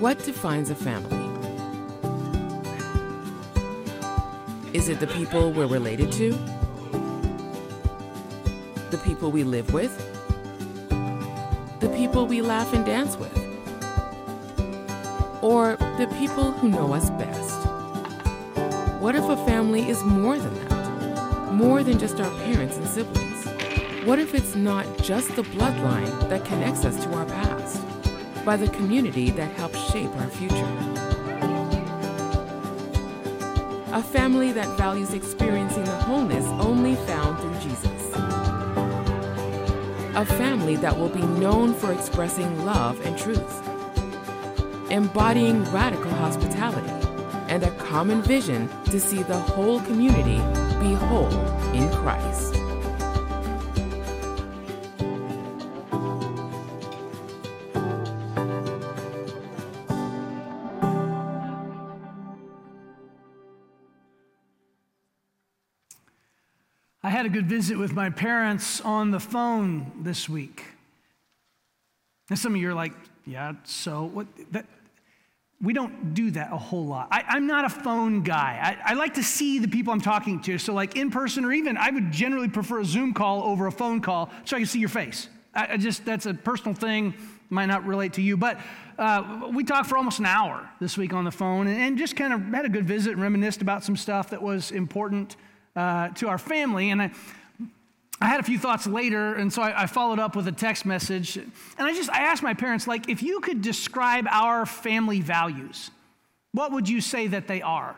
[0.00, 1.18] What defines a family?
[4.72, 6.30] Is it the people we're related to?
[8.90, 9.94] The people we live with?
[11.80, 13.36] The people we laugh and dance with?
[15.42, 17.60] Or the people who know us best?
[19.02, 21.52] What if a family is more than that?
[21.52, 23.44] More than just our parents and siblings?
[24.06, 27.39] What if it's not just the bloodline that connects us to our past,
[28.44, 30.90] but the community that helps shape our future?
[33.92, 38.10] A family that values experiencing the wholeness only found through Jesus.
[40.14, 43.66] A family that will be known for expressing love and truth,
[44.90, 46.88] embodying radical hospitality,
[47.48, 50.38] and a common vision to see the whole community
[50.78, 51.30] be whole
[51.74, 52.49] in Christ.
[67.10, 70.64] I had a good visit with my parents on the phone this week.
[72.28, 72.92] And some of you are like,
[73.26, 74.28] yeah, so what?
[74.52, 74.64] That,
[75.60, 77.08] we don't do that a whole lot.
[77.10, 78.76] I, am not a phone guy.
[78.86, 80.56] I, I, like to see the people I'm talking to.
[80.56, 83.72] So, like in person, or even I would generally prefer a Zoom call over a
[83.72, 85.26] phone call so I can see your face.
[85.52, 87.14] I, I just, that's a personal thing,
[87.48, 88.36] might not relate to you.
[88.36, 88.60] But
[89.00, 92.14] uh, we talked for almost an hour this week on the phone and, and, just
[92.14, 95.34] kind of had a good visit and reminisced about some stuff that was important
[95.76, 96.90] uh, to our family.
[96.90, 97.10] And I,
[98.20, 100.84] I had a few thoughts later, and so I, I, followed up with a text
[100.84, 101.36] message.
[101.36, 105.90] And I just I asked my parents, like, if you could describe our family values,
[106.52, 107.96] what would you say that they are?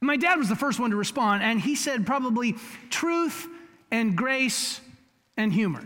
[0.00, 2.56] And my dad was the first one to respond, and he said probably
[2.90, 3.46] truth
[3.90, 4.80] and grace
[5.36, 5.82] and humor.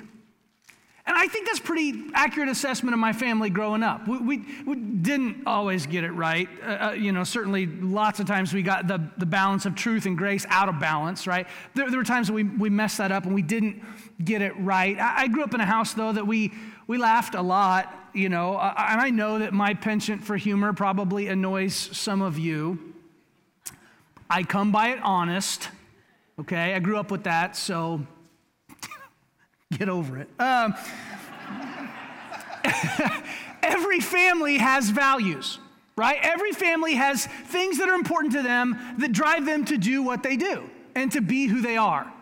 [1.05, 4.07] And I think that's pretty accurate assessment of my family growing up.
[4.07, 6.49] We, we, we didn't always get it right.
[6.63, 10.07] Uh, uh, you know, certainly lots of times we got the, the balance of truth
[10.07, 11.49] and grace out of balance, right?
[11.75, 13.83] There, there were times that we, we messed that up and we didn't
[14.25, 14.97] get it right.
[14.97, 16.53] I, I grew up in a house, though, that we,
[16.87, 21.27] we laughed a lot, you know, and I know that my penchant for humor probably
[21.27, 22.95] annoys some of you.
[24.31, 25.69] I come by it honest,
[26.39, 26.75] okay?
[26.75, 28.07] I grew up with that, so
[29.79, 30.29] Get over it.
[30.39, 30.75] Um,
[33.63, 35.59] every family has values,
[35.97, 36.19] right?
[36.23, 40.23] Every family has things that are important to them that drive them to do what
[40.23, 42.13] they do and to be who they are.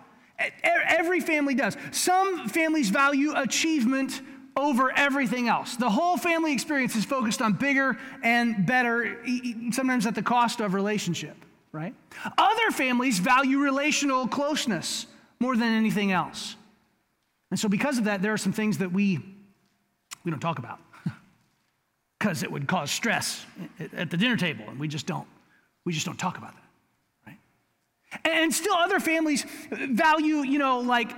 [0.63, 1.77] Every family does.
[1.91, 4.23] Some families value achievement
[4.57, 5.77] over everything else.
[5.77, 9.23] The whole family experience is focused on bigger and better,
[9.73, 11.37] sometimes at the cost of relationship,
[11.73, 11.95] right?
[12.39, 15.07] Other families value relational closeness
[15.41, 16.57] more than anything else.
[17.51, 19.19] And so, because of that, there are some things that we,
[20.25, 20.79] we don't talk about
[22.19, 23.45] because it would cause stress
[23.97, 25.27] at the dinner table, and we just don't.
[25.85, 26.63] We just don't talk about that,
[27.27, 27.39] right?
[28.25, 31.11] And still, other families value, you know, like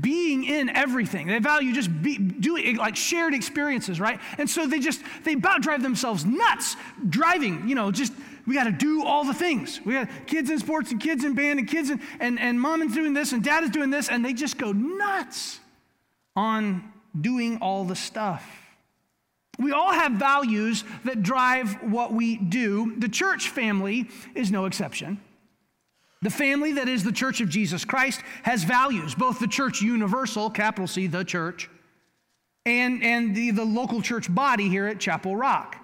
[0.00, 1.26] being in everything.
[1.26, 4.20] They value just be, doing like shared experiences, right?
[4.38, 6.76] And so they just they about drive themselves nuts
[7.08, 8.12] driving, you know, just
[8.46, 9.80] we got to do all the things.
[9.84, 12.82] We got kids in sports and kids in band and kids in, and, and mom
[12.82, 15.60] is doing this and dad is doing this, and they just go nuts
[16.34, 18.44] on doing all the stuff.
[19.58, 22.94] We all have values that drive what we do.
[22.98, 25.20] The church family is no exception.
[26.22, 30.50] The family that is the church of Jesus Christ has values, both the church universal,
[30.50, 31.68] capital C, the church,
[32.64, 35.81] and, and the, the local church body here at Chapel Rock.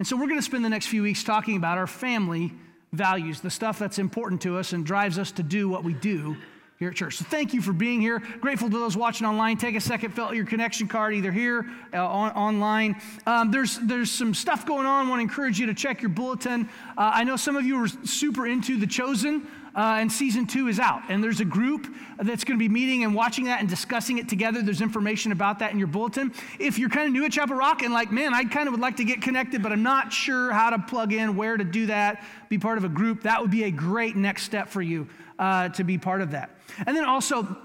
[0.00, 2.54] And so we're going to spend the next few weeks talking about our family
[2.90, 6.38] values, the stuff that's important to us and drives us to do what we do
[6.78, 7.18] here at church.
[7.18, 8.20] So thank you for being here.
[8.40, 9.58] Grateful to those watching online.
[9.58, 12.98] Take a second, fill out your connection card either here uh, on, online.
[13.26, 15.06] Um, there's there's some stuff going on.
[15.06, 16.70] I want to encourage you to check your bulletin.
[16.96, 20.68] Uh, I know some of you are super into the Chosen uh, and season two
[20.68, 21.02] is out.
[21.08, 21.86] And there's a group
[22.18, 24.62] that's going to be meeting and watching that and discussing it together.
[24.62, 26.32] There's information about that in your bulletin.
[26.58, 28.80] If you're kind of new at Chapel Rock and like, man, I kind of would
[28.80, 31.86] like to get connected, but I'm not sure how to plug in, where to do
[31.86, 35.08] that, be part of a group, that would be a great next step for you
[35.38, 36.50] uh, to be part of that.
[36.86, 37.56] And then also,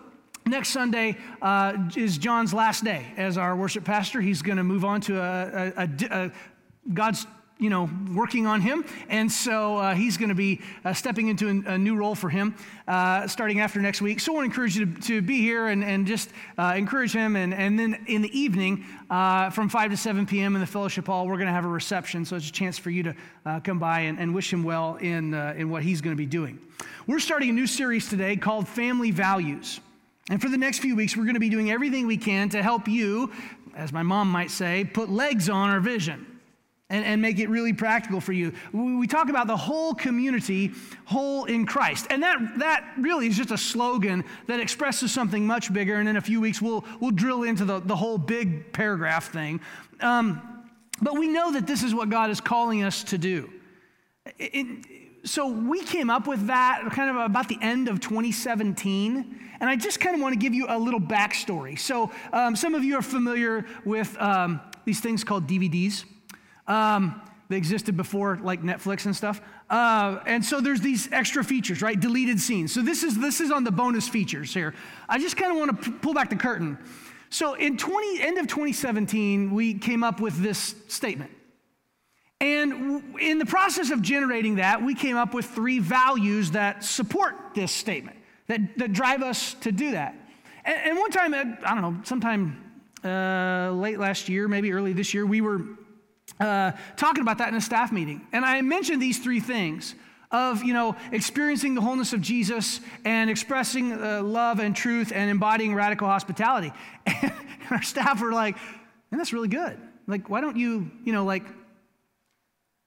[0.47, 4.21] Next Sunday uh, is John's last day as our worship pastor.
[4.21, 6.31] He's going to move on to a, a, a, a
[6.93, 7.25] God's
[7.57, 8.83] you know, working on him.
[9.07, 12.29] And so uh, he's going to be uh, stepping into a, a, new role for
[12.29, 12.53] him
[12.85, 14.19] uh, starting after next week.
[14.19, 17.13] So I want to encourage you to, to be here and, and just uh, encourage
[17.13, 17.37] him.
[17.37, 20.55] And, and then in the evening, uh, from 5 to 7 p.m.
[20.55, 22.25] in the fellowship hall, we're going to have a reception.
[22.25, 23.15] So it's a chance for you to
[23.45, 26.25] uh, come by and, and, wish him well in, in what he's going to be
[26.25, 26.59] doing.
[27.07, 29.79] We're starting a new series today called Family Values.
[30.29, 32.61] And for the next few weeks, we're going to be doing everything we can to
[32.61, 33.31] help you,
[33.77, 36.34] as my mom might say, put legs on our vision.
[36.89, 38.53] And, and make it really practical for you.
[38.71, 40.71] We, talk about the whole community,
[41.05, 42.07] whole in Christ.
[42.09, 45.95] And that, that really is just a slogan that expresses something much bigger.
[45.95, 49.61] And in a few weeks, we'll, we'll drill into the, the whole big paragraph thing.
[50.01, 50.63] Um,
[51.01, 53.49] but we know that this is what God is calling us to do.
[54.37, 54.85] It,
[55.23, 59.39] so we came up with that kind of about the end of 2017.
[59.59, 61.79] And I just kind of want to give you a little backstory.
[61.79, 66.05] So um, some of you are familiar with um, these things called DVDs.
[66.67, 69.39] Um, they existed before like Netflix and stuff.
[69.69, 71.99] Uh, and so there's these extra features, right?
[71.99, 72.73] Deleted scenes.
[72.73, 74.73] So this is this is on the bonus features here.
[75.07, 76.77] I just kind of want to p- pull back the curtain.
[77.29, 81.31] So in 20 end of 2017, we came up with this statement.
[82.41, 87.35] And in the process of generating that, we came up with three values that support
[87.55, 88.17] this statement,
[88.47, 90.15] that, that drive us to do that.
[90.65, 92.61] And, and one time, I don't know, sometime
[93.03, 95.61] uh, late last year, maybe early this year, we were
[96.39, 98.25] uh, talking about that in a staff meeting.
[98.31, 99.95] And I mentioned these three things
[100.31, 105.29] of, you know, experiencing the wholeness of Jesus and expressing uh, love and truth and
[105.29, 106.71] embodying radical hospitality.
[107.65, 108.57] And our staff were like,
[109.09, 109.75] and that's really good.
[110.05, 111.43] Like, why don't you, you know, like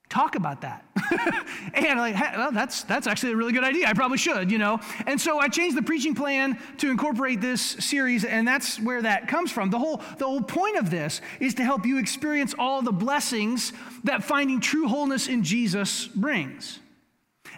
[0.08, 0.84] talk about that.
[1.74, 3.86] and like, hey, well, that's that's actually a really good idea.
[3.86, 4.80] I probably should, you know.
[5.06, 9.28] And so I changed the preaching plan to incorporate this series, and that's where that
[9.28, 9.70] comes from.
[9.70, 13.72] The whole the whole point of this is to help you experience all the blessings
[14.04, 16.80] that finding true wholeness in Jesus brings.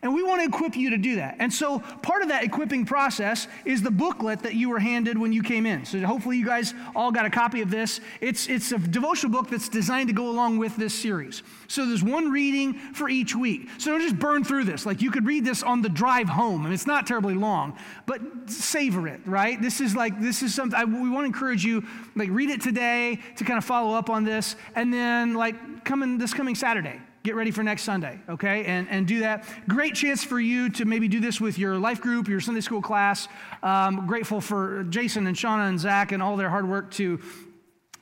[0.03, 1.37] And we want to equip you to do that.
[1.39, 5.33] And so part of that equipping process is the booklet that you were handed when
[5.33, 5.85] you came in.
[5.85, 8.01] So hopefully you guys all got a copy of this.
[8.23, 11.43] It's, it's a devotional book that's designed to go along with this series.
[11.69, 13.69] So there's one reading for each week.
[13.77, 14.87] So don't just burn through this.
[14.87, 17.77] Like you could read this on the drive home, and it's not terribly long,
[18.07, 19.61] but savor it, right?
[19.61, 21.85] This is like, this is something, I, we want to encourage you,
[22.17, 26.17] like read it today to kind of follow up on this, and then like coming
[26.17, 28.65] this coming Saturday get ready for next Sunday, okay?
[28.65, 29.47] And, and do that.
[29.69, 32.83] Great chance for you to maybe do this with your life group, your Sunday school
[32.83, 33.29] class.
[33.63, 37.21] Um, grateful for Jason and Shauna and Zach and all their hard work to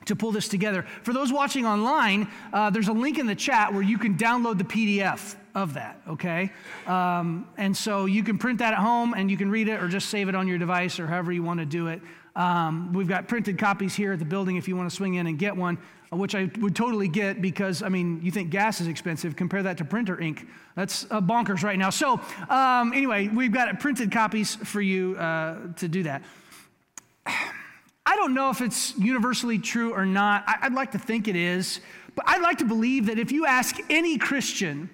[0.05, 0.85] to pull this together.
[1.03, 4.57] For those watching online, uh, there's a link in the chat where you can download
[4.57, 6.51] the PDF of that, okay?
[6.87, 9.87] Um, and so you can print that at home and you can read it or
[9.87, 12.01] just save it on your device or however you want to do it.
[12.35, 15.27] Um, we've got printed copies here at the building if you want to swing in
[15.27, 15.77] and get one,
[16.11, 19.35] which I would totally get because, I mean, you think gas is expensive.
[19.35, 20.47] Compare that to printer ink.
[20.75, 21.89] That's uh, bonkers right now.
[21.91, 22.19] So,
[22.49, 26.23] um, anyway, we've got printed copies for you uh, to do that.
[27.25, 30.43] I don't know if it's universally true or not.
[30.47, 31.79] I, I'd like to think it is.
[32.15, 34.89] But I'd like to believe that if you ask any Christian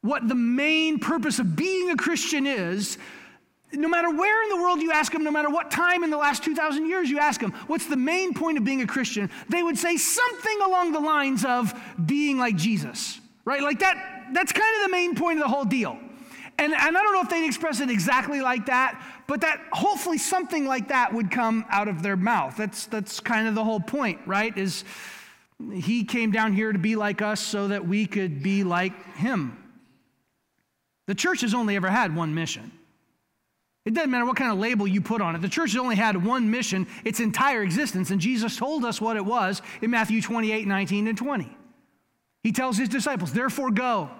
[0.00, 2.96] what the main purpose of being a Christian is,
[3.72, 6.16] no matter where in the world you ask them, no matter what time in the
[6.16, 9.30] last 2,000 years you ask them, what's the main point of being a Christian?
[9.48, 13.62] They would say something along the lines of being like Jesus, right?
[13.62, 15.98] Like that, that's kind of the main point of the whole deal.
[16.60, 20.18] And, and I don't know if they'd express it exactly like that, but that hopefully
[20.18, 22.56] something like that would come out of their mouth.
[22.56, 24.56] That's, that's kind of the whole point, right?
[24.56, 24.82] Is
[25.74, 29.56] he came down here to be like us so that we could be like him.
[31.06, 32.72] The church has only ever had one mission
[33.88, 35.40] it doesn't matter what kind of label you put on it.
[35.40, 39.16] The church has only had one mission its entire existence, and Jesus told us what
[39.16, 41.56] it was in Matthew 28 19 and 20.
[42.42, 44.10] He tells his disciples, Therefore go.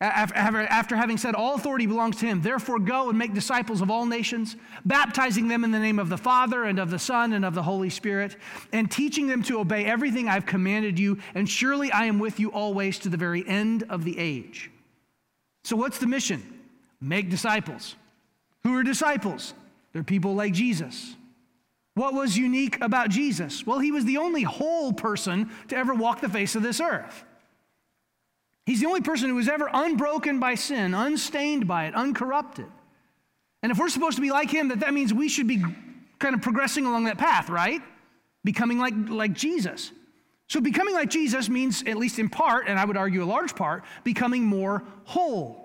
[0.00, 4.06] After having said, All authority belongs to him, therefore go and make disciples of all
[4.06, 7.54] nations, baptizing them in the name of the Father and of the Son and of
[7.54, 8.38] the Holy Spirit,
[8.72, 12.50] and teaching them to obey everything I've commanded you, and surely I am with you
[12.50, 14.70] always to the very end of the age.
[15.62, 16.60] So, what's the mission?
[17.02, 17.96] Make disciples.
[18.64, 19.54] Who are disciples?
[19.92, 21.16] They're people like Jesus.
[21.94, 23.66] What was unique about Jesus?
[23.66, 27.24] Well, he was the only whole person to ever walk the face of this earth.
[28.64, 32.66] He's the only person who was ever unbroken by sin, unstained by it, uncorrupted.
[33.62, 35.62] And if we're supposed to be like him, that, that means we should be
[36.18, 37.82] kind of progressing along that path, right?
[38.44, 39.92] Becoming like, like Jesus.
[40.48, 43.54] So becoming like Jesus means, at least in part, and I would argue a large
[43.54, 45.61] part, becoming more whole.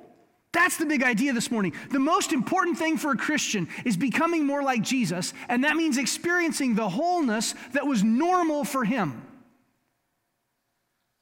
[0.57, 1.73] That's the big idea this morning.
[1.91, 5.99] The most important thing for a Christian is becoming more like Jesus, and that means
[5.99, 9.21] experiencing the wholeness that was normal for him.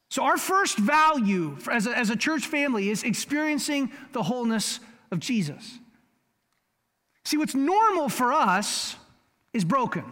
[0.09, 4.79] So, our first value as a, as a church family is experiencing the wholeness
[5.11, 5.79] of Jesus.
[7.25, 8.95] See, what's normal for us
[9.51, 10.05] is broken.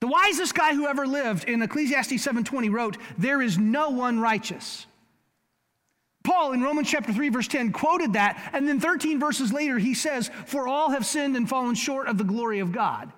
[0.00, 4.86] The wisest guy who ever lived in Ecclesiastes 7:20 wrote, "There is no one righteous."
[6.22, 9.94] Paul in Romans chapter 3, verse 10 quoted that, and then 13 verses later, he
[9.94, 13.12] says, For all have sinned and fallen short of the glory of God.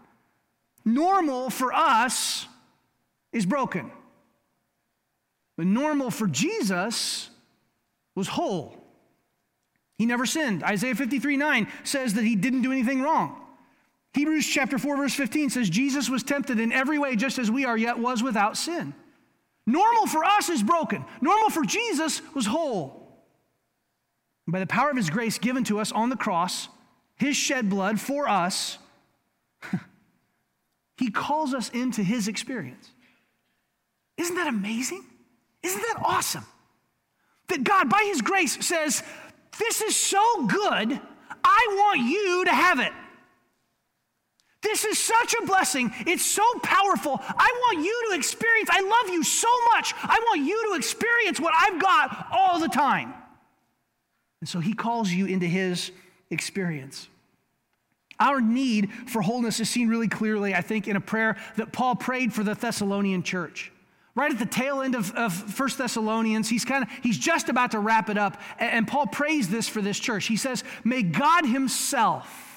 [0.84, 2.46] Normal for us
[3.32, 3.90] is broken.
[5.56, 7.30] But normal for Jesus
[8.14, 8.76] was whole.
[9.99, 10.62] He never sinned.
[10.62, 13.40] Isaiah 53 9 says that he didn't do anything wrong.
[14.14, 17.64] Hebrews chapter 4, verse 15 says, Jesus was tempted in every way just as we
[17.64, 18.94] are, yet was without sin.
[19.66, 21.04] Normal for us is broken.
[21.21, 23.04] Normal for Jesus was whole.
[24.47, 26.68] By the power of his grace given to us on the cross,
[27.16, 28.78] his shed blood for us,
[30.99, 32.90] he calls us into his experience.
[34.18, 35.02] Isn't that amazing?
[35.62, 36.44] Isn't that awesome?
[37.49, 39.02] That God, by his grace, says,
[39.59, 41.00] This is so good,
[41.42, 42.92] I want you to have it.
[44.64, 45.92] This is such a blessing.
[46.06, 47.21] It's so powerful.
[47.23, 49.92] I want you to experience, I love you so much.
[50.02, 53.12] I want you to experience what I've got all the time.
[54.40, 55.92] And so he calls you into his
[56.30, 57.09] experience.
[58.18, 61.94] Our need for wholeness is seen really clearly, I think, in a prayer that Paul
[61.94, 63.71] prayed for the Thessalonian church.
[64.14, 67.73] Right at the tail end of, of 1 Thessalonians, he's kind of he's just about
[67.73, 68.40] to wrap it up.
[68.59, 70.26] And, and Paul prays this for this church.
[70.26, 72.53] He says, May God Himself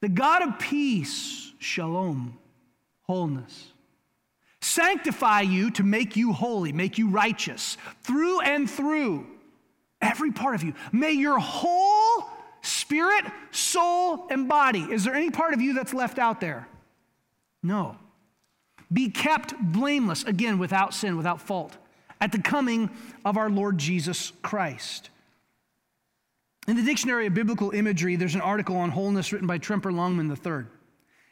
[0.00, 2.38] the God of peace, shalom,
[3.02, 3.72] wholeness,
[4.60, 9.26] sanctify you to make you holy, make you righteous through and through,
[10.00, 10.74] every part of you.
[10.92, 12.24] May your whole
[12.62, 16.68] spirit, soul, and body, is there any part of you that's left out there?
[17.62, 17.96] No.
[18.92, 21.76] Be kept blameless, again, without sin, without fault,
[22.20, 22.90] at the coming
[23.24, 25.10] of our Lord Jesus Christ.
[26.68, 30.30] In the Dictionary of Biblical Imagery, there's an article on wholeness written by Tremper Longman
[30.30, 30.66] III.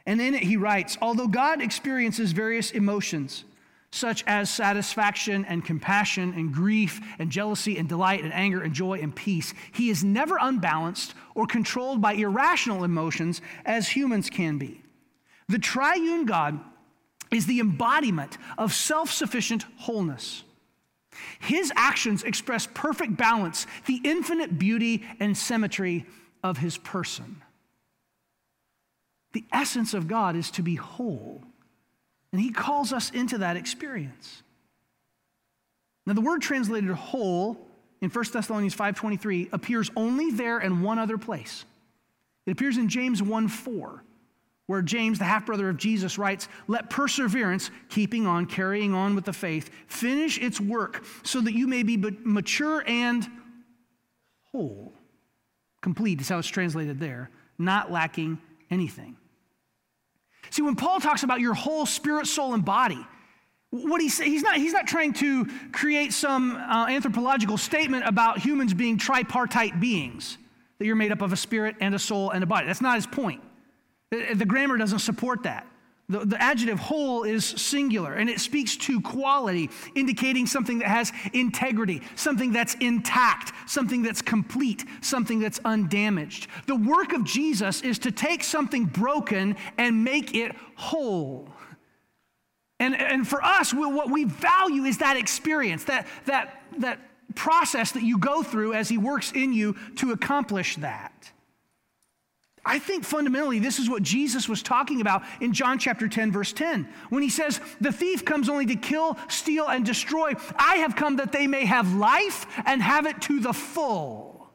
[0.07, 3.45] And in it, he writes Although God experiences various emotions,
[3.91, 8.99] such as satisfaction and compassion and grief and jealousy and delight and anger and joy
[9.01, 14.81] and peace, he is never unbalanced or controlled by irrational emotions as humans can be.
[15.51, 16.59] The triune God
[17.31, 20.45] is the embodiment of self sufficient wholeness.
[21.41, 26.07] His actions express perfect balance, the infinite beauty and symmetry
[26.43, 27.43] of his person.
[29.33, 31.43] The essence of God is to be whole,
[32.33, 34.43] and he calls us into that experience.
[36.07, 37.67] Now, the word translated whole
[38.01, 41.65] in 1 Thessalonians 5:23 appears only there and one other place.
[42.47, 44.03] It appears in James 1 4
[44.67, 49.25] where James, the half brother of Jesus, writes, Let perseverance, keeping on, carrying on with
[49.25, 53.27] the faith, finish its work so that you may be mature and
[54.51, 54.93] whole.
[55.83, 58.39] Complete is how it's translated there, not lacking
[58.71, 59.17] anything.
[60.51, 63.05] See, when Paul talks about your whole spirit, soul, and body,
[63.71, 68.39] what he say, he's not he's not trying to create some uh, anthropological statement about
[68.39, 70.39] humans being tripartite beings
[70.79, 72.67] that you're made up of a spirit and a soul and a body.
[72.67, 73.43] That's not his point.
[74.11, 75.67] The grammar doesn't support that.
[76.09, 81.13] The, the, adjective whole is singular and it speaks to quality, indicating something that has
[81.33, 86.47] integrity, something that's intact, something that's complete, something that's undamaged.
[86.69, 91.49] The work of Jesus is to take something broken and make it whole.
[92.79, 97.01] And, and for us, what we value is that experience, that, that, that
[97.35, 101.33] process that you go through as He works in you to accomplish that.
[102.67, 106.53] I think fundamentally this is what Jesus was talking about in John chapter 10, verse
[106.53, 110.33] 10, when he says, The thief comes only to kill, steal, and destroy.
[110.59, 114.51] I have come that they may have life and have it to the full.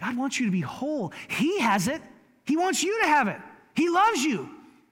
[0.00, 1.12] God wants you to be whole.
[1.28, 2.00] He has it,
[2.44, 3.38] He wants you to have it.
[3.76, 4.48] He loves you.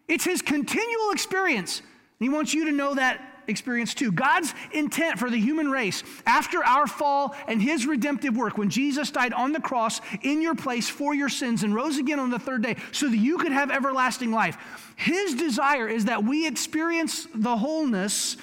[0.06, 1.80] It's His continual experience.
[2.18, 4.10] He wants you to know that experience too.
[4.10, 9.10] God's intent for the human race after our fall and his redemptive work, when Jesus
[9.10, 12.38] died on the cross in your place for your sins and rose again on the
[12.38, 14.56] third day so that you could have everlasting life,
[14.96, 18.36] his desire is that we experience the wholeness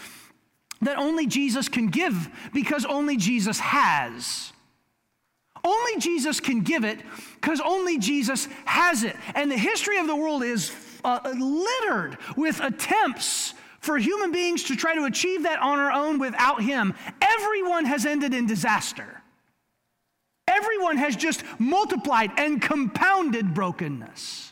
[0.81, 4.53] that only Jesus can give because only Jesus has.
[5.63, 6.99] Only Jesus can give it
[7.35, 9.15] because only Jesus has it.
[9.35, 10.71] And the history of the world is
[11.03, 13.53] uh, littered with attempts
[13.87, 18.05] for human beings to try to achieve that on our own without Him, everyone has
[18.05, 19.23] ended in disaster.
[20.45, 24.51] Everyone has just multiplied and compounded brokenness.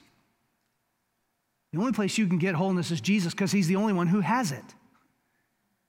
[1.73, 4.21] The only place you can get wholeness is Jesus because He's the only one who
[4.21, 4.63] has it.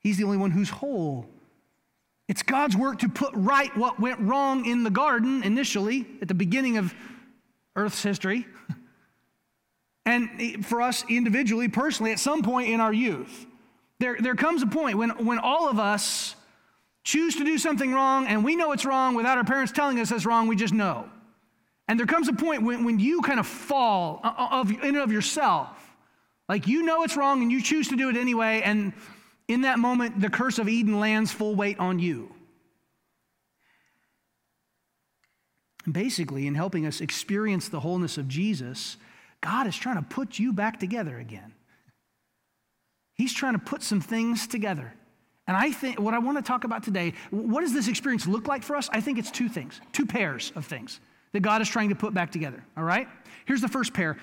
[0.01, 1.27] He's the only one who's whole.
[2.29, 6.35] It's God's work to put right what went wrong in the garden initially at the
[6.35, 6.93] beginning of
[7.77, 8.45] Earth's history.
[10.07, 13.47] And for us individually, personally, at some point in our youth,
[13.99, 16.35] there, there comes a point when, when all of us
[17.05, 20.11] choose to do something wrong and we know it's wrong without our parents telling us
[20.11, 21.09] it's wrong, we just know.
[21.89, 24.81] And there comes a point when, when you kind of fall uh, uh, of, in
[24.81, 25.69] and of yourself.
[26.49, 28.93] Like you know it's wrong and you choose to do it anyway, and,
[29.49, 32.33] in that moment, the curse of Eden lands full weight on you.
[35.85, 38.97] And basically, in helping us experience the wholeness of Jesus,
[39.41, 41.53] God is trying to put you back together again.
[43.15, 44.93] He's trying to put some things together.
[45.47, 48.49] And I think what I want to talk about today, what does this experience look
[48.49, 48.89] like for us?
[48.93, 51.01] I think it's two things, two pairs of things
[51.33, 52.65] that God is trying to put back together.
[52.77, 53.09] All right?
[53.45, 54.17] Here's the first pair.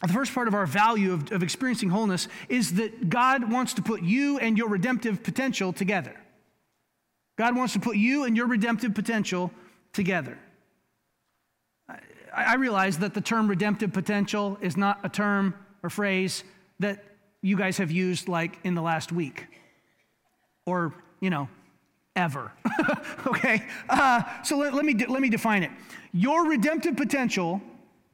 [0.00, 3.82] The first part of our value of, of experiencing wholeness is that God wants to
[3.82, 6.14] put you and your redemptive potential together.
[7.36, 9.50] God wants to put you and your redemptive potential
[9.92, 10.38] together.
[12.34, 16.44] I realize that the term redemptive potential is not a term or phrase
[16.78, 17.04] that
[17.42, 19.46] you guys have used like in the last week
[20.66, 21.48] or, you know,
[22.16, 22.52] ever.
[23.26, 23.62] okay?
[23.88, 25.70] Uh, so let, let, me, let me define it.
[26.12, 27.60] Your redemptive potential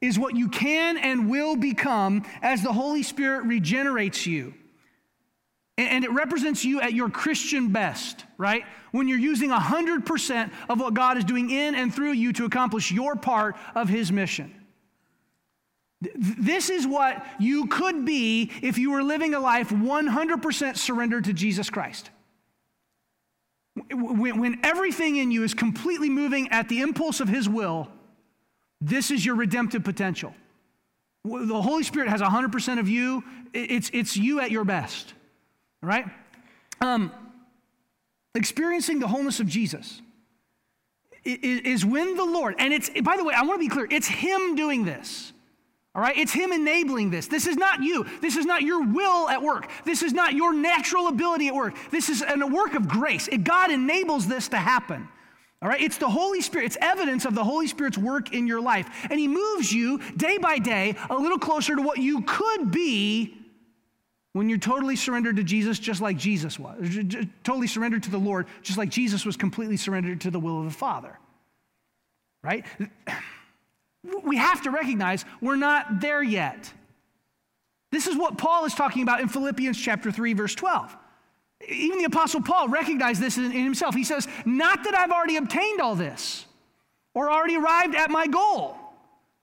[0.01, 4.53] is what you can and will become as the Holy Spirit regenerates you.
[5.77, 8.63] And it represents you at your Christian best, right?
[8.91, 12.91] When you're using 100% of what God is doing in and through you to accomplish
[12.91, 14.53] your part of His mission.
[16.15, 21.33] This is what you could be if you were living a life 100% surrendered to
[21.33, 22.09] Jesus Christ.
[23.91, 27.87] When, everything in you is completely moving at the impulse of His will,
[28.81, 30.33] this is your redemptive potential.
[31.23, 35.13] The Holy Spirit has 100% of you, it's, it's you at your best.
[35.87, 36.05] Right?
[36.81, 37.11] Um,
[38.35, 40.01] experiencing the wholeness of Jesus
[41.23, 44.07] is when the Lord, and it's, by the way, I want to be clear, it's
[44.07, 45.31] Him doing this.
[45.95, 46.15] All right?
[46.17, 47.27] It's Him enabling this.
[47.27, 48.05] This is not you.
[48.21, 49.69] This is not your will at work.
[49.85, 51.73] This is not your natural ability at work.
[51.89, 53.29] This is a work of grace.
[53.43, 55.07] God enables this to happen.
[55.61, 55.81] All right?
[55.81, 56.65] It's the Holy Spirit.
[56.65, 58.89] It's evidence of the Holy Spirit's work in your life.
[59.09, 63.37] And He moves you day by day a little closer to what you could be
[64.37, 66.99] when you're totally surrendered to Jesus, just like Jesus was,
[67.43, 70.65] totally surrendered to the Lord, just like Jesus was completely surrendered to the will of
[70.65, 71.17] the Father.
[72.43, 72.65] Right?
[74.23, 76.71] We have to recognize we're not there yet.
[77.91, 80.95] This is what Paul is talking about in Philippians chapter 3, verse 12.
[81.67, 83.95] Even the Apostle Paul recognized this in, in himself.
[83.95, 86.45] He says, Not that I've already obtained all this
[87.13, 88.77] or already arrived at my goal,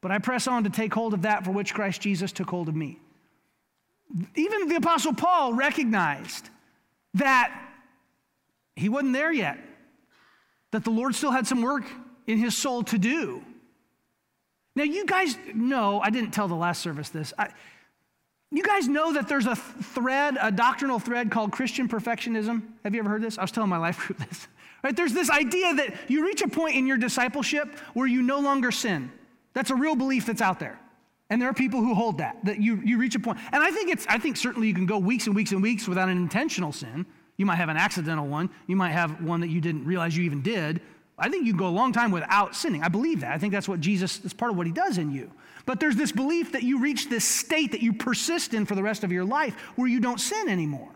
[0.00, 2.70] but I press on to take hold of that for which Christ Jesus took hold
[2.70, 3.00] of me
[4.34, 6.48] even the Apostle Paul recognized
[7.14, 7.52] that
[8.76, 9.58] he wasn't there yet,
[10.72, 11.84] that the Lord still had some work
[12.26, 13.42] in his soul to do.
[14.76, 17.32] Now, you guys know, I didn't tell the last service this.
[17.38, 17.50] I,
[18.50, 22.62] you guys know that there's a thread, a doctrinal thread called Christian perfectionism.
[22.82, 23.38] Have you ever heard this?
[23.38, 24.48] I was telling my life group this.
[24.82, 24.94] Right?
[24.94, 28.70] There's this idea that you reach a point in your discipleship where you no longer
[28.70, 29.10] sin.
[29.54, 30.78] That's a real belief that's out there.
[31.30, 33.38] And there are people who hold that, that you, you reach a point.
[33.52, 35.88] And I think it's, I think certainly you can go weeks and weeks and weeks
[35.88, 37.06] without an intentional sin.
[37.36, 38.50] You might have an accidental one.
[38.66, 40.80] You might have one that you didn't realize you even did.
[41.18, 42.82] I think you can go a long time without sinning.
[42.82, 43.32] I believe that.
[43.32, 45.30] I think that's what Jesus, that's part of what he does in you.
[45.64, 48.82] But there's this belief that you reach this state that you persist in for the
[48.82, 50.90] rest of your life where you don't sin anymore.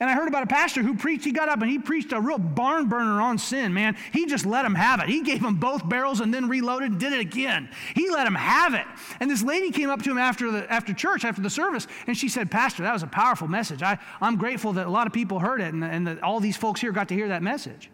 [0.00, 2.20] And I heard about a pastor who preached, he got up and he preached a
[2.20, 3.98] real barn burner on sin, man.
[4.14, 5.10] He just let him have it.
[5.10, 7.68] He gave him both barrels and then reloaded and did it again.
[7.94, 8.86] He let him have it.
[9.20, 12.16] And this lady came up to him after, the, after church, after the service, and
[12.16, 13.82] she said, Pastor, that was a powerful message.
[13.82, 16.56] I, I'm grateful that a lot of people heard it and, and that all these
[16.56, 17.90] folks here got to hear that message.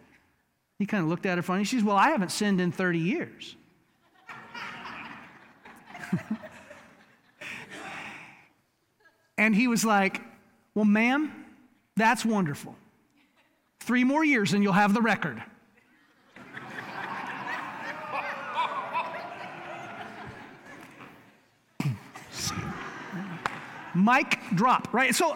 [0.79, 1.65] He kind of looked at her funny.
[1.65, 3.57] She says, Well, I haven't sinned in 30 years.
[9.37, 10.21] and he was like,
[10.73, 11.46] Well, ma'am,
[11.97, 12.75] that's wonderful.
[13.79, 15.41] Three more years and you'll have the record.
[23.95, 25.15] Mic drop, right?
[25.15, 25.35] So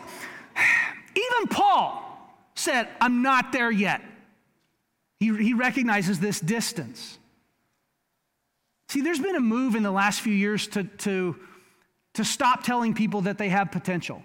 [1.15, 2.07] even Paul
[2.53, 4.01] said, I'm not there yet.
[5.19, 7.17] He, he recognizes this distance.
[8.89, 11.35] See, there's been a move in the last few years to, to,
[12.13, 14.21] to stop telling people that they have potential.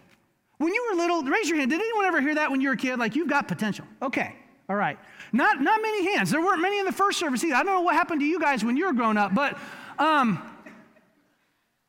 [0.59, 1.71] When you were little, raise your hand.
[1.71, 2.99] Did anyone ever hear that when you were a kid?
[2.99, 3.85] Like, you've got potential.
[4.01, 4.35] Okay,
[4.69, 4.99] all right.
[5.33, 6.31] Not, not many hands.
[6.31, 7.55] There weren't many in the first service either.
[7.55, 9.59] I don't know what happened to you guys when you were growing up, but
[9.99, 10.43] um,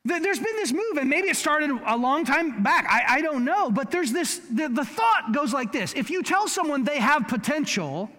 [0.06, 2.86] th- there's been this move, and maybe it started a long time back.
[2.90, 6.22] I, I don't know, but there's this, the, the thought goes like this if you
[6.22, 8.10] tell someone they have potential,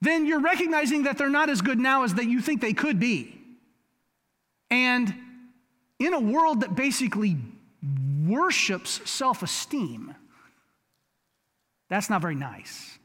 [0.00, 2.98] then you're recognizing that they're not as good now as that you think they could
[2.98, 3.38] be.
[4.70, 5.14] And
[5.98, 7.36] in a world that basically
[8.28, 10.14] worships self esteem,
[11.88, 12.98] that's not very nice.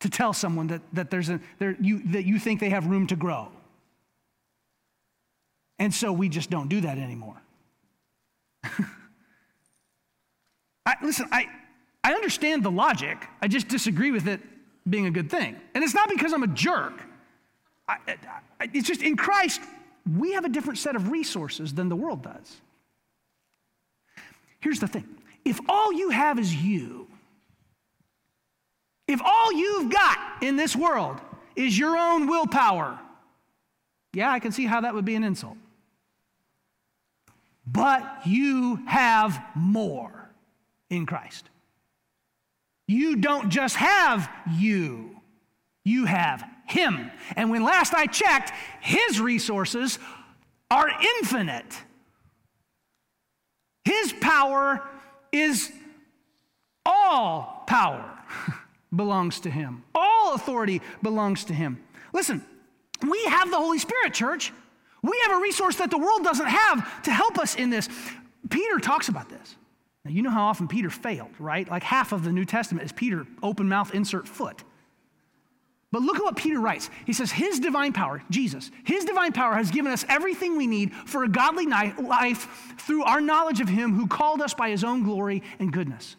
[0.00, 3.06] To tell someone that, that, there's a, there, you, that you think they have room
[3.08, 3.48] to grow.
[5.78, 7.40] And so we just don't do that anymore.
[10.86, 11.46] I, listen, I,
[12.04, 14.40] I understand the logic, I just disagree with it
[14.88, 15.56] being a good thing.
[15.74, 17.02] And it's not because I'm a jerk.
[17.88, 17.98] I,
[18.60, 19.60] I, it's just in Christ,
[20.16, 22.60] we have a different set of resources than the world does.
[24.60, 25.06] Here's the thing
[25.44, 27.06] if all you have is you,
[29.06, 31.20] if all you've got in this world
[31.54, 32.98] is your own willpower,
[34.12, 35.56] yeah, I can see how that would be an insult.
[37.66, 40.30] But you have more
[40.90, 41.50] in Christ.
[42.88, 45.20] You don't just have you,
[45.84, 47.10] you have Him.
[47.34, 49.98] And when last I checked, His resources
[50.70, 50.88] are
[51.18, 51.82] infinite.
[53.86, 54.82] His power
[55.30, 55.70] is
[56.84, 58.18] all power
[58.94, 61.80] belongs to Him, all authority belongs to Him.
[62.12, 62.44] Listen,
[63.08, 64.52] we have the Holy Spirit, church.
[65.02, 67.88] We have a resource that the world doesn't have to help us in this.
[68.50, 69.54] Peter talks about this.
[70.04, 71.68] Now, you know how often Peter failed, right?
[71.70, 74.64] Like half of the New Testament is Peter, open mouth, insert foot.
[75.92, 76.90] But look at what Peter writes.
[77.06, 80.92] He says, His divine power, Jesus, His divine power has given us everything we need
[80.92, 85.04] for a godly life through our knowledge of Him who called us by His own
[85.04, 86.16] glory and goodness.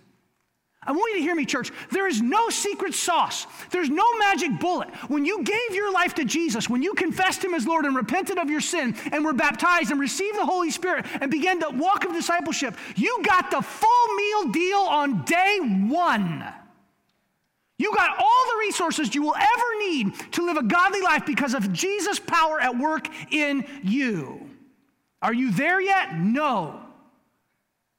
[0.87, 1.71] I want you to hear me, church.
[1.91, 3.45] There is no secret sauce.
[3.71, 4.89] There's no magic bullet.
[5.09, 8.37] When you gave your life to Jesus, when you confessed Him as Lord and repented
[8.37, 12.05] of your sin and were baptized and received the Holy Spirit and began to walk
[12.05, 16.45] of discipleship, you got the full meal deal on day one.
[17.77, 21.53] You got all the resources you will ever need to live a godly life because
[21.53, 24.49] of Jesus' power at work in you.
[25.21, 26.17] Are you there yet?
[26.17, 26.81] No.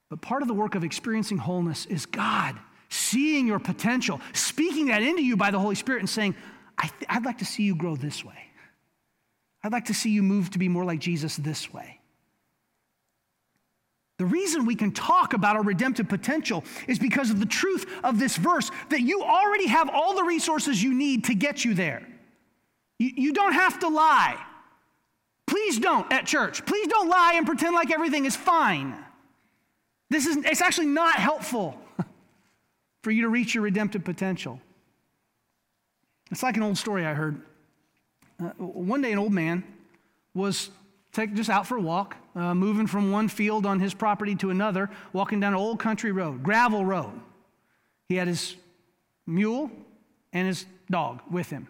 [0.09, 2.57] But part of the work of experiencing wholeness is God
[2.89, 6.35] seeing your potential, speaking that into you by the Holy Spirit, and saying,
[6.77, 8.33] I would like to see you grow this way.
[9.63, 11.98] I'd like to see you move to be more like Jesus this way.
[14.19, 18.19] The reason we can talk about our redemptive potential is because of the truth of
[18.19, 22.05] this verse that you already have all the resources you need to get you there.
[22.99, 24.37] You, you don't have to lie.
[25.47, 26.65] Please don't at church.
[26.65, 28.93] Please don't lie and pretend like everything is fine.
[30.09, 31.79] This is it's actually not helpful
[33.03, 34.59] for you to reach your redemptive potential.
[36.29, 37.41] It's like an old story I heard.
[38.37, 39.63] Uh, one day, an old man
[40.33, 40.71] was
[41.13, 44.49] take, just out for a walk, uh, moving from one field on his property to
[44.49, 47.19] another, walking down an old country road, gravel road.
[48.07, 48.55] He had his
[49.27, 49.69] mule
[50.33, 51.67] and his dog with him.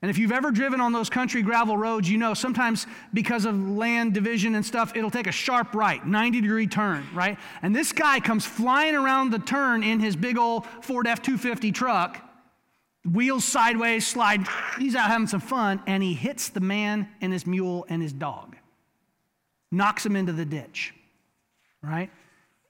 [0.00, 3.56] And if you've ever driven on those country gravel roads, you know sometimes because of
[3.68, 7.36] land division and stuff, it'll take a sharp right, 90 degree turn, right?
[7.62, 11.72] And this guy comes flying around the turn in his big old Ford F 250
[11.72, 12.20] truck,
[13.04, 14.46] wheels sideways, slide.
[14.78, 18.12] He's out having some fun, and he hits the man and his mule and his
[18.12, 18.56] dog,
[19.70, 20.94] knocks him into the ditch,
[21.82, 22.10] right?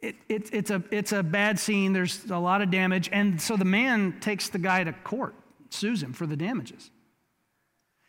[0.01, 1.93] It, it, it's, a, it's a bad scene.
[1.93, 3.09] There's a lot of damage.
[3.13, 5.35] And so the man takes the guy to court,
[5.71, 6.91] sues him for the damages.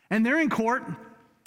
[0.08, 0.84] And they're in court,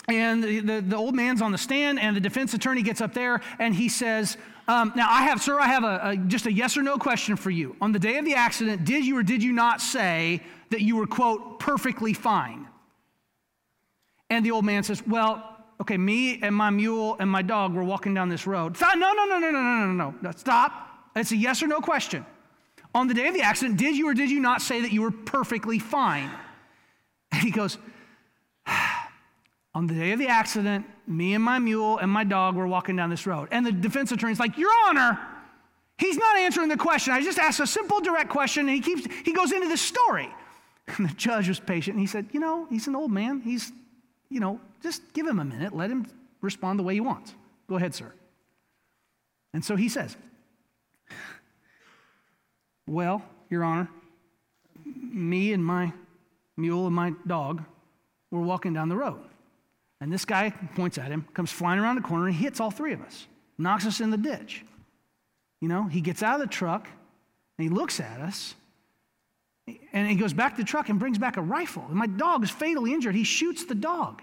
[0.08, 3.13] and the, the, the, old man's on the stand, and the defense attorney gets up
[3.13, 6.51] there, and he says, um, Now, I have, sir, I have a, a, just a
[6.51, 7.75] yes or no question for you.
[7.82, 10.95] On the day of the accident, did you or did you not say that you
[10.97, 12.67] were, quote, perfectly fine?
[14.29, 15.52] And the old man says, Well,
[15.83, 18.77] okay, me and my mule and my dog were walking down this road.
[18.77, 18.97] Stop.
[18.97, 20.31] No, no, no, no, no, no, no, no.
[20.31, 20.71] Stop.
[21.13, 22.25] It's a yes or no question.
[22.95, 25.01] On the day of the accident, did you or did you not say that you
[25.01, 26.31] were perfectly fine?
[27.33, 27.77] And he goes,
[29.75, 32.95] on the day of the accident, me and my mule and my dog were walking
[32.95, 33.49] down this road.
[33.51, 35.19] And the defense attorney's like, Your Honor,
[35.97, 37.11] he's not answering the question.
[37.11, 40.29] I just asked a simple, direct question, and he keeps he goes into this story.
[40.87, 43.41] And the judge was patient, and he said, You know, he's an old man.
[43.41, 43.73] He's,
[44.29, 45.75] you know, just give him a minute.
[45.75, 46.05] Let him
[46.41, 47.33] respond the way he wants.
[47.67, 48.11] Go ahead, sir.
[49.53, 50.15] And so he says,
[52.85, 53.89] Well, Your Honor,
[54.85, 55.93] me and my
[56.57, 57.63] mule and my dog
[58.29, 59.23] were walking down the road.
[60.01, 62.93] And this guy points at him, comes flying around the corner, and hits all three
[62.93, 63.25] of us,
[63.57, 64.65] knocks us in the ditch.
[65.61, 66.89] You know, he gets out of the truck
[67.57, 68.55] and he looks at us.
[69.93, 71.85] And he goes back to the truck and brings back a rifle.
[71.87, 73.15] And my dog is fatally injured.
[73.15, 74.21] He shoots the dog.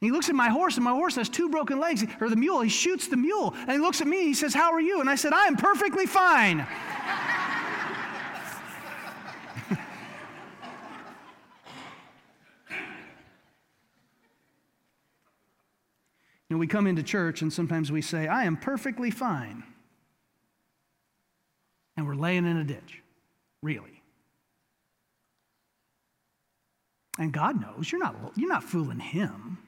[0.00, 2.60] He looks at my horse, and my horse has two broken legs, or the mule.
[2.60, 3.54] He shoots the mule.
[3.60, 5.00] And he looks at me he says, How are you?
[5.00, 6.66] And I said, I am perfectly fine.
[16.48, 19.64] You know, we come into church and sometimes we say, I am perfectly fine.
[21.96, 23.02] And we're laying in a ditch,
[23.62, 24.00] really.
[27.18, 29.58] And God knows you're not, you're not fooling Him.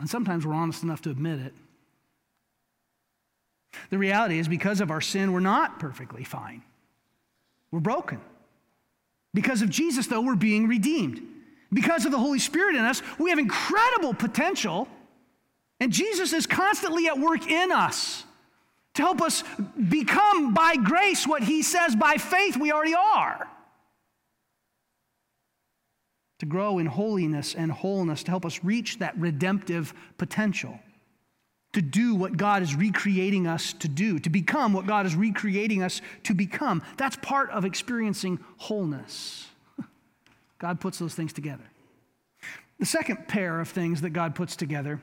[0.00, 1.54] And sometimes we're honest enough to admit it.
[3.90, 6.62] The reality is, because of our sin, we're not perfectly fine.
[7.70, 8.20] We're broken.
[9.34, 11.20] Because of Jesus, though, we're being redeemed.
[11.72, 14.88] Because of the Holy Spirit in us, we have incredible potential,
[15.80, 18.24] and Jesus is constantly at work in us
[18.94, 19.44] to help us
[19.88, 23.46] become by grace what he says by faith we already are.
[26.40, 30.78] To grow in holiness and wholeness, to help us reach that redemptive potential
[31.76, 35.82] to do what God is recreating us to do, to become what God is recreating
[35.82, 36.82] us to become.
[36.96, 39.46] That's part of experiencing wholeness.
[40.58, 41.64] God puts those things together.
[42.78, 45.02] The second pair of things that God puts together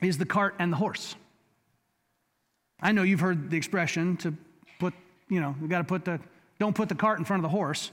[0.00, 1.16] is the cart and the horse.
[2.80, 4.34] I know you've heard the expression to
[4.78, 4.94] put,
[5.28, 6.18] you know, we got to put the,
[6.58, 7.90] don't put the cart in front of the horse.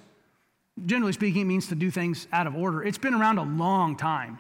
[0.86, 2.84] Generally speaking, it means to do things out of order.
[2.84, 4.38] It's been around a long time.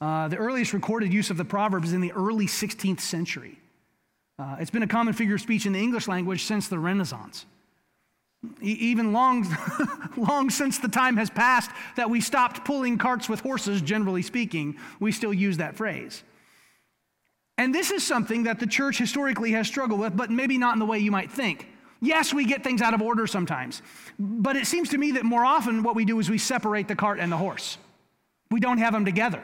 [0.00, 3.58] Uh, the earliest recorded use of the proverb is in the early 16th century.
[4.38, 7.44] Uh, it's been a common figure of speech in the English language since the Renaissance.
[8.62, 9.46] E- even long,
[10.16, 14.76] long since the time has passed that we stopped pulling carts with horses, generally speaking,
[15.00, 16.22] we still use that phrase.
[17.58, 20.78] And this is something that the church historically has struggled with, but maybe not in
[20.78, 21.68] the way you might think.
[22.00, 23.82] Yes, we get things out of order sometimes,
[24.18, 26.96] but it seems to me that more often what we do is we separate the
[26.96, 27.76] cart and the horse.
[28.50, 29.42] We don't have them together.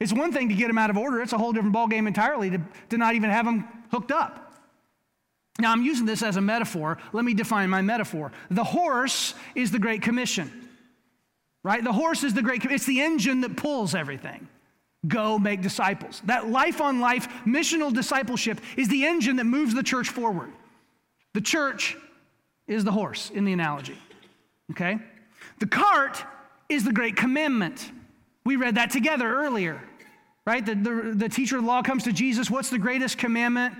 [0.00, 2.50] It's one thing to get them out of order, it's a whole different ballgame entirely
[2.50, 4.50] to, to not even have them hooked up.
[5.58, 6.96] Now, I'm using this as a metaphor.
[7.12, 8.32] Let me define my metaphor.
[8.50, 10.68] The horse is the Great Commission,
[11.62, 11.84] right?
[11.84, 14.48] The horse is the Great It's the engine that pulls everything.
[15.06, 16.22] Go make disciples.
[16.24, 20.50] That life on life missional discipleship is the engine that moves the church forward.
[21.34, 21.96] The church
[22.66, 23.98] is the horse in the analogy,
[24.70, 24.98] okay?
[25.58, 26.24] The cart
[26.68, 27.90] is the Great Commandment.
[28.44, 29.80] We read that together earlier
[30.46, 30.64] right?
[30.64, 32.50] The, the, the teacher of the law comes to Jesus.
[32.50, 33.74] What's the greatest commandment?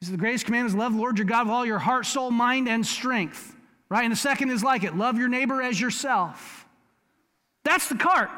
[0.00, 2.06] He says, The greatest commandment is love the Lord your God with all your heart,
[2.06, 3.54] soul, mind, and strength,
[3.88, 4.02] right?
[4.02, 6.66] And the second is like it love your neighbor as yourself.
[7.64, 8.30] That's the cart.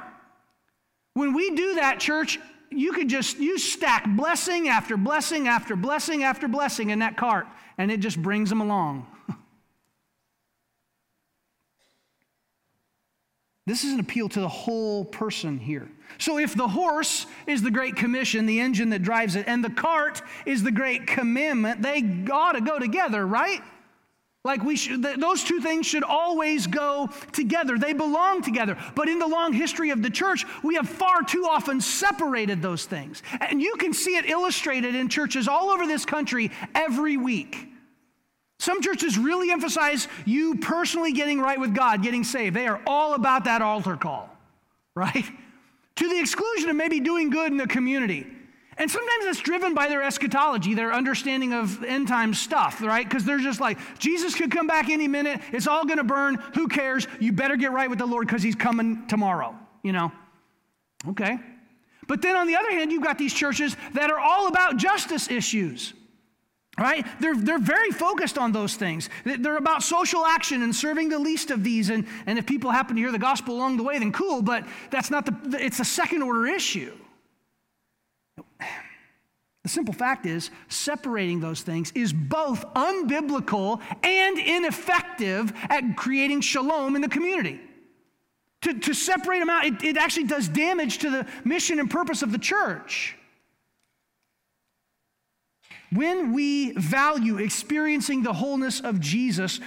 [1.14, 2.38] When we do that, church,
[2.70, 7.46] you could just you stack blessing after blessing after blessing after blessing in that cart,
[7.78, 9.06] and it just brings them along.
[13.66, 15.88] This is an appeal to the whole person here.
[16.18, 19.70] So, if the horse is the Great Commission, the engine that drives it, and the
[19.70, 23.60] cart is the Great Commandment, they ought to go together, right?
[24.46, 27.76] Like we should, those two things should always go together.
[27.76, 28.78] They belong together.
[28.94, 32.84] But in the long history of the church, we have far too often separated those
[32.84, 33.24] things.
[33.40, 37.70] And you can see it illustrated in churches all over this country every week.
[38.60, 42.54] Some churches really emphasize you personally getting right with God, getting saved.
[42.54, 44.30] They are all about that altar call,
[44.94, 45.24] right?
[45.96, 48.28] To the exclusion of maybe doing good in the community.
[48.78, 53.08] And sometimes that's driven by their eschatology, their understanding of end time stuff, right?
[53.08, 55.40] Because they're just like, Jesus could come back any minute.
[55.52, 56.34] It's all going to burn.
[56.54, 57.06] Who cares?
[57.18, 60.12] You better get right with the Lord because he's coming tomorrow, you know?
[61.08, 61.38] Okay.
[62.06, 65.30] But then on the other hand, you've got these churches that are all about justice
[65.30, 65.94] issues.
[66.78, 67.06] Right?
[67.20, 69.08] They're, they're very focused on those things.
[69.24, 71.88] They're about social action and serving the least of these.
[71.88, 74.66] And, and if people happen to hear the gospel along the way, then cool, but
[74.90, 76.92] that's not the, it's a second order issue.
[79.66, 86.94] The simple fact is, separating those things is both unbiblical and ineffective at creating shalom
[86.94, 87.60] in the community.
[88.60, 92.22] To, to separate them out, it, it actually does damage to the mission and purpose
[92.22, 93.16] of the church.
[95.90, 99.58] When we value experiencing the wholeness of Jesus,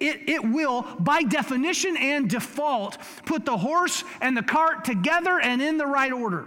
[0.00, 5.60] it, it will, by definition and default, put the horse and the cart together and
[5.60, 6.46] in the right order.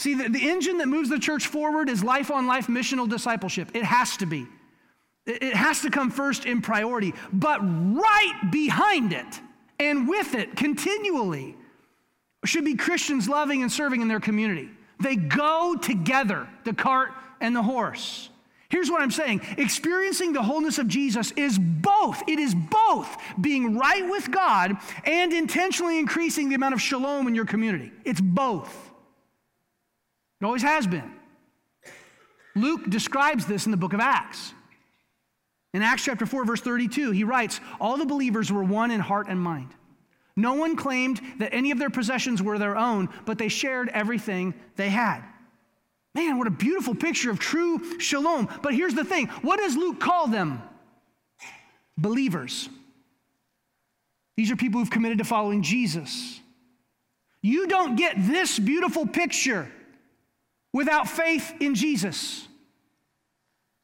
[0.00, 3.72] See, the, the engine that moves the church forward is life on life missional discipleship.
[3.74, 4.46] It has to be.
[5.26, 7.12] It, it has to come first in priority.
[7.34, 9.26] But right behind it
[9.78, 11.54] and with it continually
[12.46, 14.70] should be Christians loving and serving in their community.
[15.00, 17.10] They go together, the cart
[17.42, 18.30] and the horse.
[18.70, 22.22] Here's what I'm saying experiencing the wholeness of Jesus is both.
[22.26, 27.34] It is both being right with God and intentionally increasing the amount of shalom in
[27.34, 27.92] your community.
[28.06, 28.89] It's both.
[30.40, 31.12] It always has been.
[32.54, 34.52] Luke describes this in the book of Acts.
[35.72, 39.28] In Acts chapter 4, verse 32, he writes, All the believers were one in heart
[39.28, 39.68] and mind.
[40.36, 44.54] No one claimed that any of their possessions were their own, but they shared everything
[44.76, 45.22] they had.
[46.14, 48.48] Man, what a beautiful picture of true shalom.
[48.62, 50.62] But here's the thing what does Luke call them?
[51.96, 52.68] Believers.
[54.36, 56.40] These are people who've committed to following Jesus.
[57.42, 59.70] You don't get this beautiful picture
[60.72, 62.46] without faith in Jesus.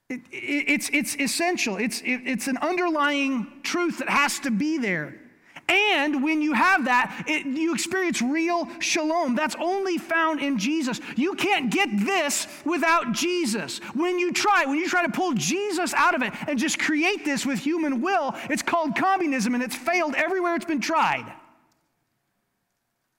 [0.09, 4.79] It, it, it's, it's essential, it's, it, it's an underlying truth that has to be
[4.79, 5.21] there.
[5.69, 9.35] And when you have that, you experience real shalom.
[9.35, 11.01] That's only found in Jesus.
[11.17, 13.79] You can't get this without Jesus.
[13.95, 17.25] When you try, when you try to pull Jesus out of it and just create
[17.25, 21.33] this with human will, it's called communism and it's failed everywhere it's been tried.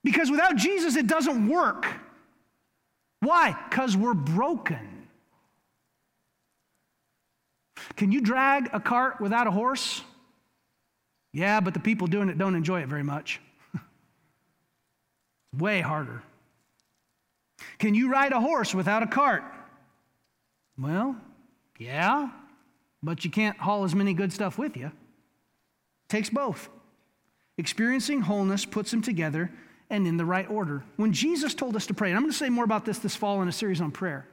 [0.02, 1.86] Because without Jesus, it doesn't work.
[3.20, 3.56] Why?
[3.68, 5.06] Because we're broken.
[7.96, 10.02] Can you drag a cart without a horse?
[11.32, 13.40] Yeah, but the people doing it don't enjoy it very much.
[15.56, 16.22] Way harder.
[17.78, 19.42] Can you ride a horse without a cart?
[20.78, 21.16] Well,
[21.78, 22.30] yeah,
[23.02, 24.92] but you can't haul as many good stuff with you.
[26.08, 26.68] Takes both.
[27.56, 29.50] Experiencing wholeness puts them together
[29.90, 30.82] and in the right order.
[30.96, 33.16] When Jesus told us to pray, and I'm going to say more about this this
[33.16, 34.26] fall in a series on prayer.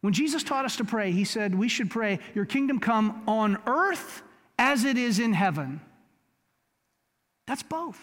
[0.00, 3.58] When Jesus taught us to pray, he said we should pray, Your kingdom come on
[3.66, 4.22] earth
[4.58, 5.80] as it is in heaven.
[7.46, 8.00] That's both.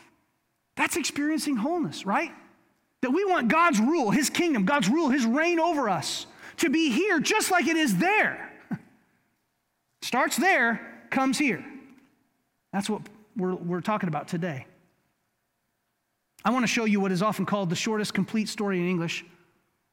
[0.75, 2.31] That's experiencing wholeness, right?
[3.01, 6.91] That we want God's rule, His kingdom, God's rule, His reign over us to be
[6.91, 8.51] here just like it is there.
[10.01, 11.65] Starts there, comes here.
[12.73, 13.01] That's what
[13.35, 14.65] we're, we're talking about today.
[16.45, 19.25] I want to show you what is often called the shortest complete story in English.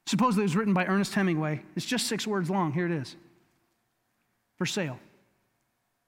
[0.07, 1.63] Supposedly it was written by Ernest Hemingway.
[1.77, 2.73] It's just six words long.
[2.73, 3.17] Here it is
[4.59, 4.99] For sale,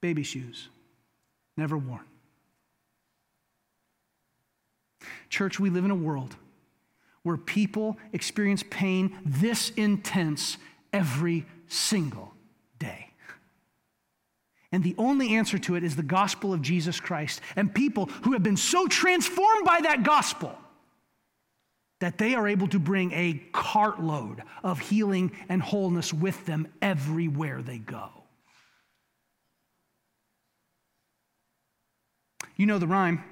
[0.00, 0.68] baby shoes,
[1.56, 2.04] never worn.
[5.28, 6.36] Church, we live in a world
[7.22, 10.58] where people experience pain this intense
[10.92, 12.32] every single
[12.78, 13.05] day.
[14.72, 18.32] And the only answer to it is the gospel of Jesus Christ and people who
[18.32, 20.56] have been so transformed by that gospel
[22.00, 27.62] that they are able to bring a cartload of healing and wholeness with them everywhere
[27.62, 28.10] they go.
[32.56, 33.22] You know the rhyme.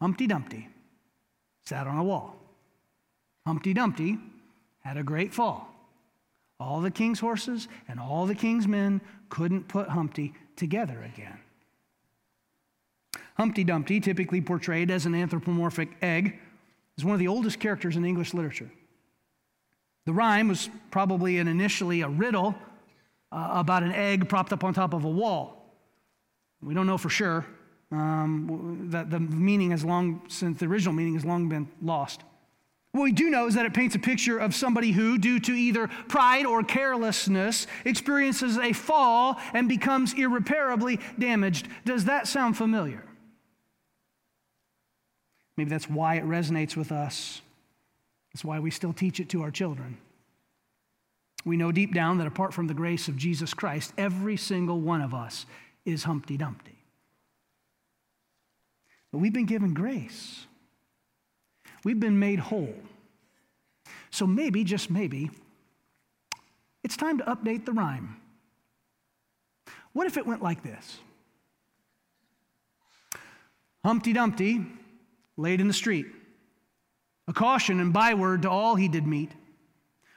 [0.00, 0.68] Humpty Dumpty
[1.64, 2.36] sat on a wall.
[3.46, 4.18] Humpty Dumpty
[4.80, 5.68] had a great fall.
[6.60, 11.38] All the king's horses and all the king's men couldn't put Humpty together again.
[13.36, 16.38] Humpty Dumpty, typically portrayed as an anthropomorphic egg,
[16.96, 18.70] is one of the oldest characters in English literature.
[20.06, 22.56] The rhyme was probably an initially a riddle
[23.30, 25.72] uh, about an egg propped up on top of a wall.
[26.62, 27.46] We don't know for sure.
[27.92, 32.22] Um, that the meaning has long, since the original meaning has long been lost.
[32.92, 35.52] What we do know is that it paints a picture of somebody who, due to
[35.52, 41.68] either pride or carelessness, experiences a fall and becomes irreparably damaged.
[41.84, 43.04] Does that sound familiar?
[45.56, 47.42] Maybe that's why it resonates with us.
[48.32, 49.98] That's why we still teach it to our children.
[51.44, 55.02] We know deep down that apart from the grace of Jesus Christ, every single one
[55.02, 55.46] of us
[55.84, 56.78] is Humpty Dumpty.
[59.12, 60.47] But we've been given grace.
[61.84, 62.74] We've been made whole.
[64.10, 65.30] So maybe, just maybe,
[66.82, 68.16] it's time to update the rhyme.
[69.92, 70.98] What if it went like this?
[73.84, 74.64] Humpty Dumpty
[75.36, 76.06] laid in the street,
[77.26, 79.30] a caution and byword to all he did meet.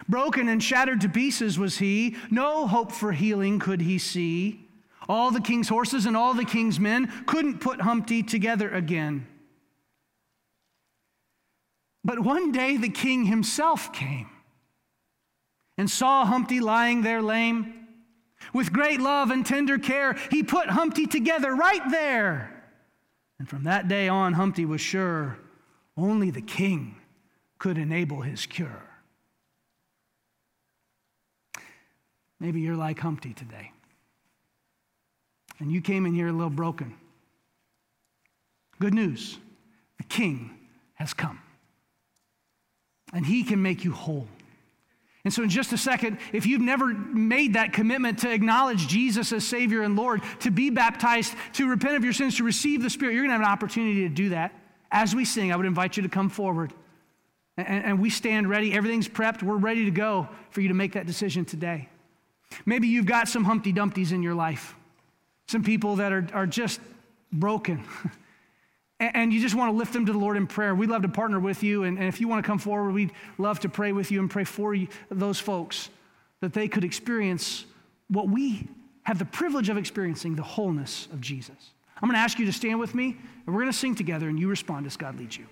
[0.09, 4.67] Broken and shattered to pieces was he, no hope for healing could he see.
[5.07, 9.27] All the king's horses and all the king's men couldn't put Humpty together again.
[12.03, 14.29] But one day the king himself came
[15.77, 17.87] and saw Humpty lying there lame.
[18.53, 22.63] With great love and tender care, he put Humpty together right there.
[23.37, 25.37] And from that day on, Humpty was sure
[25.95, 26.95] only the king
[27.59, 28.83] could enable his cure.
[32.39, 33.71] Maybe you're like Humpty today.
[35.59, 36.95] And you came in here a little broken.
[38.79, 39.37] Good news
[39.97, 40.57] the king
[40.95, 41.39] has come
[43.13, 44.27] and he can make you whole.
[45.23, 49.31] And so, in just a second, if you've never made that commitment to acknowledge Jesus
[49.31, 52.89] as Savior and Lord, to be baptized, to repent of your sins, to receive the
[52.89, 54.51] Spirit, you're going to have an opportunity to do that.
[54.91, 56.73] As we sing, I would invite you to come forward.
[57.55, 58.73] And, and we stand ready.
[58.73, 59.43] Everything's prepped.
[59.43, 61.87] We're ready to go for you to make that decision today.
[62.65, 64.75] Maybe you've got some Humpty Dumpties in your life,
[65.47, 66.79] some people that are, are just
[67.31, 67.83] broken.
[69.01, 71.09] and you just want to lift them to the Lord in prayer, we'd love to
[71.09, 71.83] partner with you.
[71.83, 74.43] And, if you want to come forward, we'd love to pray with you and pray
[74.43, 75.89] for you, those folks
[76.41, 77.65] that they could experience
[78.09, 78.67] what we
[79.03, 81.71] have the privilege of experiencing the wholeness of Jesus.
[82.01, 84.27] I'm going to ask you to stand with me, and we're going to sing together,
[84.29, 85.45] and you respond as God leads you.